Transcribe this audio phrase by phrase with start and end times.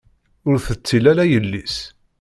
[0.49, 1.75] Ur tettil ara yelli-s.